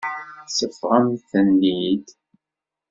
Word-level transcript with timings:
Seffɣemt-ten-id. 0.47 2.07